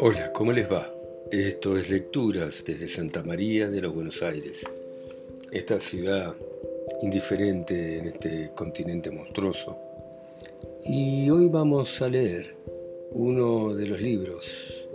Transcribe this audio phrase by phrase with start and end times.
[0.00, 0.94] Hola, ¿cómo les va?
[1.32, 4.64] Esto es Lecturas desde Santa María de los Buenos Aires,
[5.50, 6.36] esta ciudad
[7.02, 9.76] indiferente en este continente monstruoso.
[10.86, 12.54] Y hoy vamos a leer
[13.10, 14.88] uno de los libros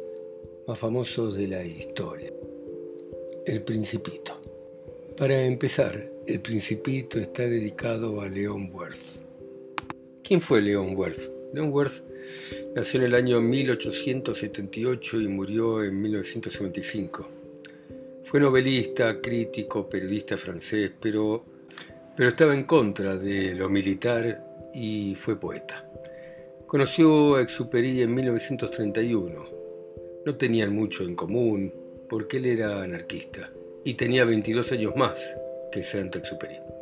[0.68, 2.32] más famosos de la historia,
[3.46, 4.40] El Principito.
[5.18, 9.22] Para empezar, El Principito está dedicado a Leon Worth.
[10.24, 11.33] ¿Quién fue Leon Worth?
[11.54, 12.02] Leon Worth
[12.76, 17.30] nació en el año 1878 y murió en 1955.
[18.24, 21.46] Fue novelista, crítico, periodista francés, pero,
[22.18, 24.44] pero estaba en contra de lo militar
[24.74, 25.88] y fue poeta.
[26.66, 29.46] Conoció a Exupéry en 1931.
[30.26, 31.72] No tenían mucho en común
[32.10, 33.52] porque él era anarquista
[33.84, 35.38] y tenía 22 años más
[35.72, 36.73] que Saint-Exupéry.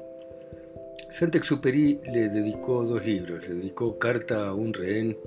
[1.11, 5.17] Saint-Exupéry le dedicó dos libros, le dedicó Carta a un rehén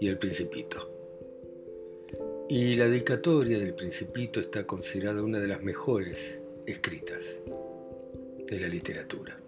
[0.00, 0.90] y El Principito.
[2.48, 7.42] Y la dedicatoria del Principito está considerada una de las mejores escritas
[8.46, 9.38] de la literatura.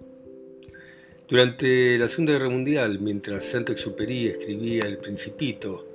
[1.26, 5.86] Durante la Segunda Guerra Mundial, mientras Saint-Exupéry escribía El Principito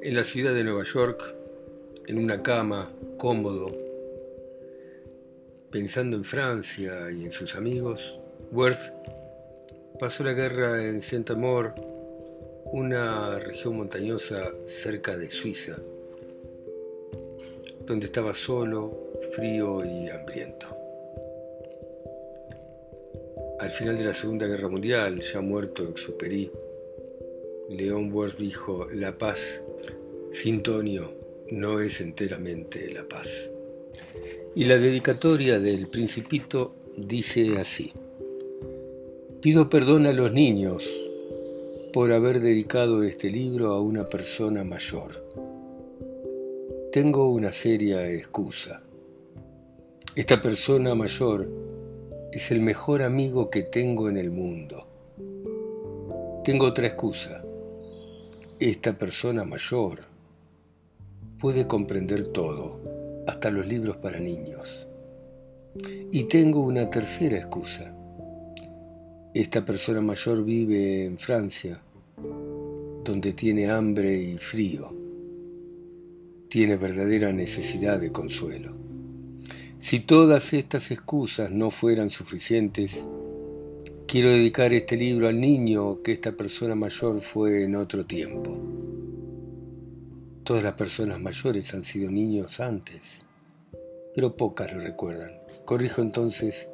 [0.00, 1.34] en la ciudad de Nueva York,
[2.06, 3.66] en una cama, cómodo,
[5.68, 8.20] pensando en Francia y en sus amigos,
[8.52, 9.21] Worth
[10.02, 11.74] pasó la guerra en Saint-Amour,
[12.72, 15.78] una región montañosa cerca de Suiza,
[17.86, 20.66] donde estaba solo, frío y hambriento.
[23.60, 26.50] Al final de la Segunda Guerra Mundial, ya muerto Exupéry,
[27.70, 29.62] León Worth dijo, la paz
[30.32, 31.12] sin Tonio
[31.52, 33.52] no es enteramente la paz.
[34.56, 37.92] Y la dedicatoria del Principito dice así.
[39.42, 40.88] Pido perdón a los niños
[41.92, 45.28] por haber dedicado este libro a una persona mayor.
[46.92, 48.84] Tengo una seria excusa.
[50.14, 51.48] Esta persona mayor
[52.30, 54.86] es el mejor amigo que tengo en el mundo.
[56.44, 57.44] Tengo otra excusa.
[58.60, 60.02] Esta persona mayor
[61.40, 62.78] puede comprender todo,
[63.26, 64.86] hasta los libros para niños.
[66.12, 67.96] Y tengo una tercera excusa.
[69.34, 71.80] Esta persona mayor vive en Francia,
[73.02, 74.94] donde tiene hambre y frío.
[76.48, 78.76] Tiene verdadera necesidad de consuelo.
[79.78, 83.08] Si todas estas excusas no fueran suficientes,
[84.06, 88.54] quiero dedicar este libro al niño que esta persona mayor fue en otro tiempo.
[90.44, 93.24] Todas las personas mayores han sido niños antes,
[94.14, 95.32] pero pocas lo recuerdan.
[95.64, 96.68] Corrijo entonces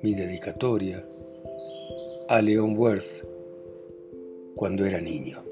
[0.00, 1.04] mi dedicatoria
[2.28, 3.24] a Leon Worth
[4.54, 5.42] cuando era niño.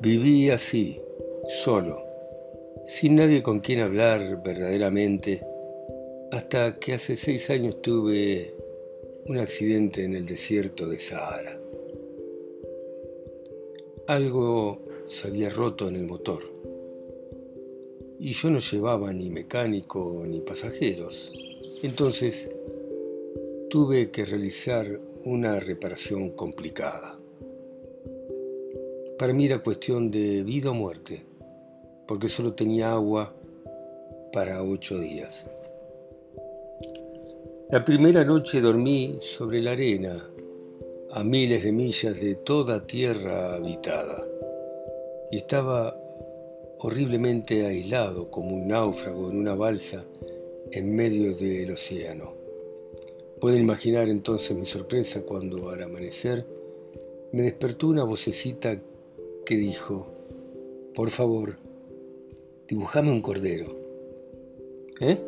[0.00, 1.00] Viví así,
[1.64, 2.02] solo,
[2.86, 5.42] sin nadie con quien hablar verdaderamente,
[6.30, 8.54] hasta que hace seis años tuve
[9.26, 11.58] un accidente en el desierto de Sahara.
[14.06, 16.42] Algo se había roto en el motor
[18.18, 21.32] y yo no llevaba ni mecánico ni pasajeros.
[21.82, 22.50] Entonces
[23.70, 27.18] tuve que realizar una reparación complicada.
[29.18, 31.22] Para mí era cuestión de vida o muerte,
[32.06, 33.34] porque solo tenía agua
[34.32, 35.50] para ocho días.
[37.68, 40.24] La primera noche dormí sobre la arena,
[41.12, 44.26] a miles de millas de toda tierra habitada,
[45.30, 45.96] y estaba
[46.78, 50.02] horriblemente aislado como un náufrago en una balsa
[50.72, 52.39] en medio del océano.
[53.40, 56.44] Pueden imaginar entonces mi sorpresa cuando al amanecer
[57.32, 58.78] me despertó una vocecita
[59.46, 60.06] que dijo,
[60.94, 61.56] por favor,
[62.68, 63.74] dibujame un cordero.
[65.00, 65.18] ¿Eh?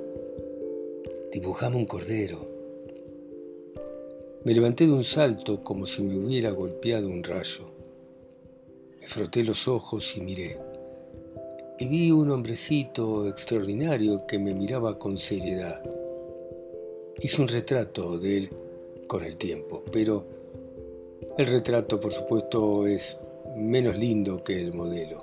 [1.32, 2.46] Dibujame un cordero.
[4.44, 7.70] Me levanté de un salto como si me hubiera golpeado un rayo.
[9.00, 10.58] Me froté los ojos y miré.
[11.78, 15.82] Y vi un hombrecito extraordinario que me miraba con seriedad.
[17.20, 18.48] Hice un retrato de él
[19.06, 20.24] con el tiempo, pero
[21.38, 23.18] el retrato, por supuesto, es
[23.56, 25.22] menos lindo que el modelo.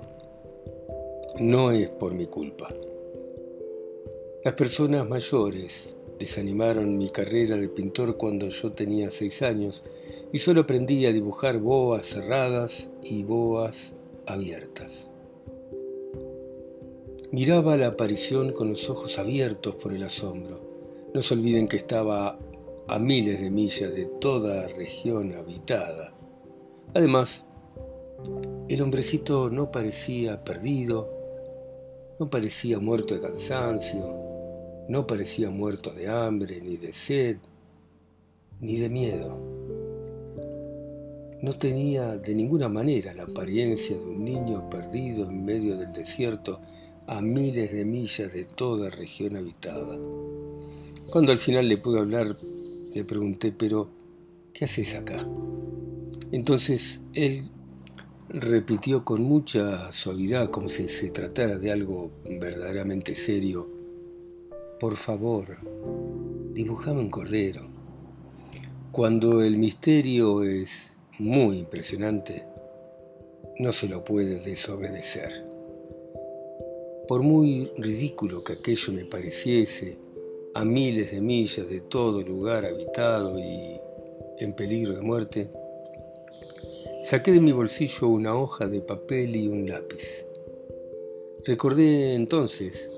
[1.38, 2.68] No es por mi culpa.
[4.44, 9.82] Las personas mayores desanimaron mi carrera de pintor cuando yo tenía seis años
[10.32, 13.96] y solo aprendí a dibujar boas cerradas y boas
[14.26, 15.08] abiertas.
[17.32, 20.69] Miraba la aparición con los ojos abiertos por el asombro.
[21.12, 22.38] No se olviden que estaba
[22.86, 26.14] a miles de millas de toda región habitada.
[26.94, 27.44] Además,
[28.68, 31.18] el hombrecito no parecía perdido,
[32.20, 34.14] No parecía muerto de cansancio,
[34.88, 37.38] no parecía muerto de hambre, ni de sed,
[38.60, 39.38] ni de miedo.
[41.42, 46.60] No tenía de ninguna manera la apariencia de un niño perdido en medio del desierto
[47.06, 49.98] a miles de millas de toda región habitada.
[51.08, 52.36] Cuando al final le pude hablar,
[52.92, 53.88] le pregunté, pero,
[54.52, 55.26] ¿qué haces acá?
[56.32, 57.50] Entonces él
[58.28, 63.68] repitió con mucha suavidad, como si se tratara de algo verdaderamente serio,
[64.78, 65.58] por favor,
[66.52, 67.68] dibujame un cordero.
[68.92, 72.44] Cuando el misterio es muy impresionante,
[73.58, 75.44] no se lo puede desobedecer.
[77.06, 79.98] Por muy ridículo que aquello me pareciese,
[80.54, 83.80] a miles de millas de todo lugar habitado y
[84.38, 85.50] en peligro de muerte,
[87.02, 90.26] Saqué de mi bolsillo una hoja de papel y un lápiz.
[91.46, 92.92] Recordé entonces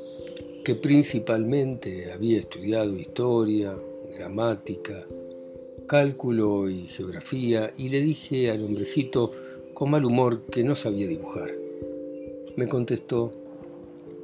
[0.64, 3.76] que principalmente había estudiado historia,
[4.12, 5.06] gramática,
[5.86, 9.30] cálculo y geografía y le dije al hombrecito
[9.72, 11.52] con mal humor que no sabía dibujar.
[12.56, 13.30] Me contestó,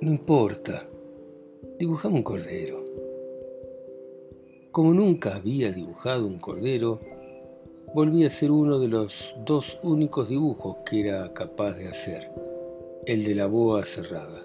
[0.00, 0.88] no importa,
[1.78, 2.87] dibujame un cordero.
[4.70, 7.00] Como nunca había dibujado un cordero,
[7.94, 12.30] volví a ser uno de los dos únicos dibujos que era capaz de hacer,
[13.06, 14.44] el de la boa cerrada.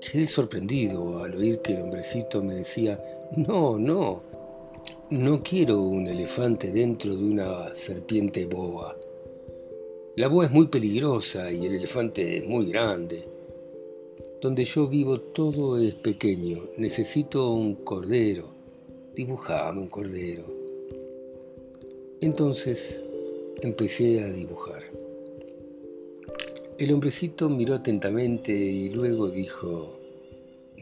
[0.00, 3.00] Quedé sorprendido al oír que el hombrecito me decía,
[3.36, 4.22] no, no,
[5.10, 8.96] no quiero un elefante dentro de una serpiente boa.
[10.16, 13.39] La boa es muy peligrosa y el elefante es muy grande.
[14.40, 16.62] Donde yo vivo todo es pequeño.
[16.78, 18.48] Necesito un cordero.
[19.14, 20.44] Dibujame un cordero.
[22.22, 23.04] Entonces
[23.60, 24.82] empecé a dibujar.
[26.78, 29.98] El hombrecito miró atentamente y luego dijo,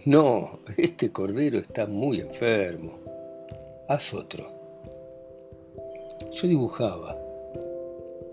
[0.04, 3.00] no, este cordero está muy enfermo.
[3.88, 4.48] Haz otro.
[6.30, 7.18] Yo dibujaba.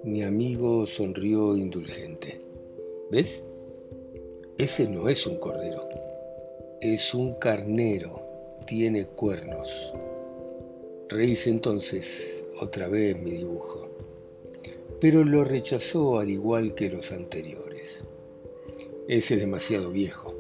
[0.04, 2.40] Mi amigo sonrió indulgente.
[3.10, 3.44] ¿Ves?
[4.58, 5.90] Ese no es un cordero.
[6.80, 8.22] Es un carnero.
[8.66, 9.92] Tiene cuernos.
[11.10, 13.90] Rehice entonces otra vez mi dibujo,
[15.02, 18.06] pero lo rechazó al igual que los anteriores.
[19.10, 20.34] Ese es demasiado viejo.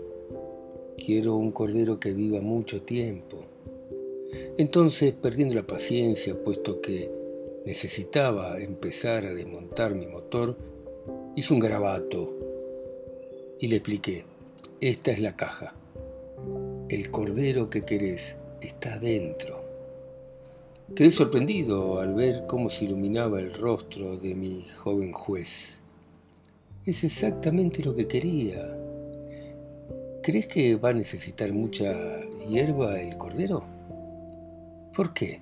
[0.97, 3.43] Quiero un cordero que viva mucho tiempo.
[4.57, 7.11] Entonces, perdiendo la paciencia, puesto que
[7.65, 10.55] necesitaba empezar a desmontar mi motor,
[11.35, 12.44] hice un garabato
[13.59, 14.25] y le expliqué,
[14.81, 15.73] esta es la caja.
[16.89, 19.63] El cordero que querés está dentro.
[20.93, 25.81] Quedé sorprendido al ver cómo se iluminaba el rostro de mi joven juez.
[26.85, 28.77] Es exactamente lo que quería.
[30.21, 33.63] ¿Crees que va a necesitar mucha hierba el cordero?
[34.95, 35.39] ¿Por qué?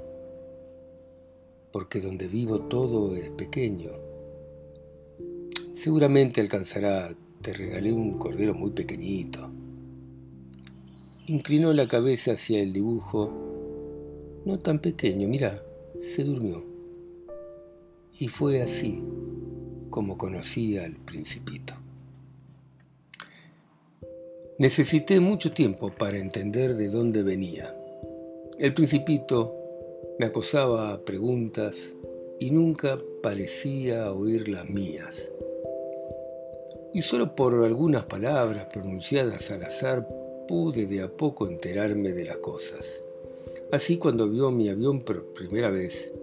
[1.71, 3.91] Porque donde vivo todo es pequeño.
[5.73, 7.13] Seguramente alcanzará,
[7.43, 9.51] te regalé un cordero muy pequeñito.
[11.27, 13.31] Inclinó la cabeza hacia el dibujo
[14.45, 15.61] no tan pequeño, mira,
[15.97, 16.63] se durmió.
[18.17, 19.03] Y fue así
[19.89, 21.73] como conocí al principito.
[24.57, 27.75] Necesité mucho tiempo para entender de dónde venía.
[28.57, 29.53] El principito
[30.19, 31.97] me acosaba a preguntas
[32.39, 35.32] y nunca parecía oír las mías.
[36.93, 40.07] Y solo por algunas palabras pronunciadas al azar
[40.47, 43.01] pude de a poco enterarme de las cosas.
[43.71, 46.13] Así cuando vio mi avión por primera vez,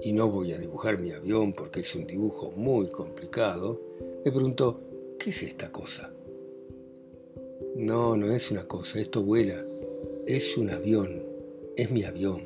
[0.00, 3.80] y no voy a dibujar mi avión porque es un dibujo muy complicado,
[4.24, 4.80] me preguntó,
[5.18, 6.12] ¿qué es esta cosa?
[7.76, 9.62] No, no es una cosa, esto vuela,
[10.26, 11.22] es un avión,
[11.76, 12.42] es mi avión.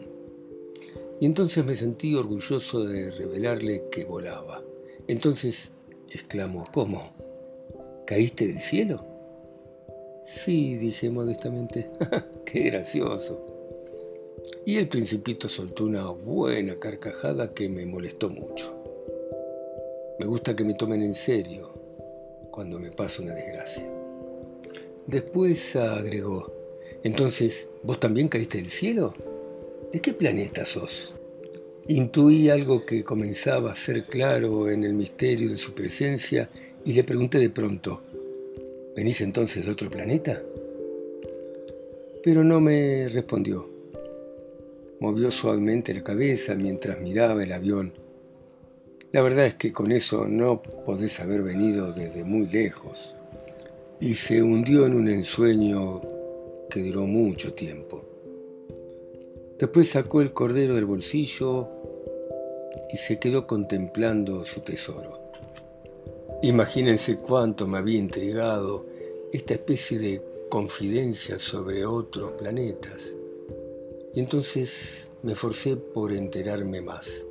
[1.20, 4.62] Y entonces me sentí orgulloso de revelarle que volaba.
[5.06, 5.70] Entonces
[6.10, 7.21] exclamó, ¿cómo?
[8.12, 9.02] ¿Caíste del cielo?
[10.22, 11.86] Sí, dije modestamente,
[12.44, 13.46] qué gracioso.
[14.66, 18.70] Y el principito soltó una buena carcajada que me molestó mucho.
[20.18, 21.72] Me gusta que me tomen en serio
[22.50, 23.90] cuando me pasa una desgracia.
[25.06, 26.52] Después agregó,
[27.02, 29.14] entonces, ¿vos también caíste del cielo?
[29.90, 31.14] ¿De qué planeta sos?
[31.88, 36.50] Intuí algo que comenzaba a ser claro en el misterio de su presencia
[36.84, 38.00] y le pregunté de pronto,
[38.96, 40.42] ¿venís entonces de otro planeta?
[42.22, 43.68] Pero no me respondió.
[45.00, 47.92] Movió suavemente la cabeza mientras miraba el avión.
[49.12, 53.14] La verdad es que con eso no podés haber venido desde muy lejos.
[54.00, 56.02] y se hundió en un ensueño
[56.68, 58.04] que duró mucho tiempo.
[59.60, 61.68] Después sacó el cordero del bolsillo
[62.92, 65.21] y se quedó contemplando su tesoro.
[66.44, 68.84] Imagínense cuánto me había intrigado
[69.32, 70.20] esta especie de
[70.50, 73.14] confidencia sobre otros planetas.
[74.12, 77.28] Y entonces me forcé por enterarme más.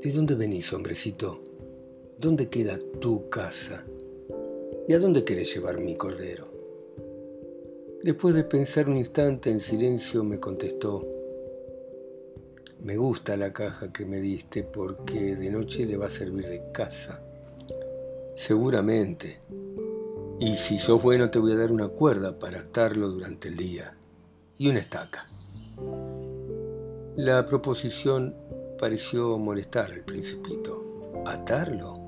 [0.00, 1.42] ¿De dónde venís, hombrecito?
[2.18, 3.84] ¿Dónde queda tu casa?
[4.86, 6.46] ¿Y a dónde querés llevar mi cordero?
[8.04, 11.04] Después de pensar un instante en silencio me contestó,
[12.80, 16.70] me gusta la caja que me diste porque de noche le va a servir de
[16.70, 17.24] casa.
[18.34, 19.40] Seguramente.
[20.40, 23.94] Y si sos bueno te voy a dar una cuerda para atarlo durante el día.
[24.58, 25.26] Y una estaca.
[27.16, 28.34] La proposición
[28.78, 31.22] pareció molestar al principito.
[31.26, 32.00] ¿Atarlo?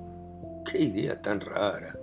[0.64, 1.98] ¡Qué idea tan rara!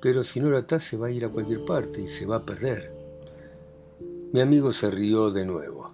[0.00, 2.36] Pero si no lo atás se va a ir a cualquier parte y se va
[2.36, 2.94] a perder.
[4.32, 5.90] Mi amigo se rió de nuevo.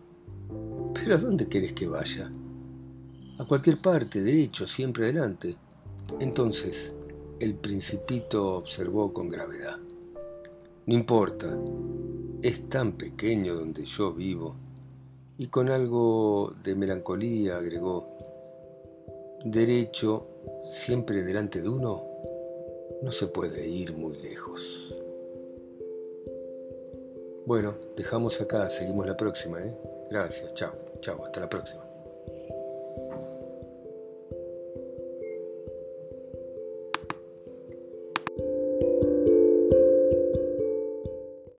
[0.94, 2.30] ¿Pero a dónde querés que vaya?
[3.38, 5.56] A cualquier parte, derecho, siempre adelante.
[6.20, 6.94] Entonces,
[7.40, 9.78] el principito observó con gravedad.
[10.86, 11.58] No importa,
[12.42, 14.56] es tan pequeño donde yo vivo.
[15.38, 18.08] Y con algo de melancolía agregó,
[19.44, 20.26] derecho,
[20.72, 22.02] siempre delante de uno,
[23.02, 24.94] no se puede ir muy lejos.
[27.44, 29.60] Bueno, dejamos acá, seguimos la próxima.
[29.60, 29.76] ¿eh?
[30.10, 31.85] Gracias, chao, chao, hasta la próxima.